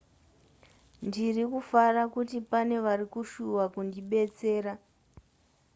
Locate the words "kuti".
2.13-2.37